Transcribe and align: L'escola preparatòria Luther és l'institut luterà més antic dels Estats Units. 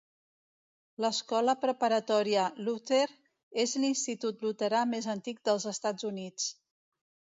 L'escola 1.03 1.53
preparatòria 1.65 2.45
Luther 2.69 3.03
és 3.65 3.77
l'institut 3.83 4.43
luterà 4.47 4.81
més 4.95 5.11
antic 5.15 5.45
dels 5.51 5.69
Estats 5.77 6.09
Units. 6.15 6.49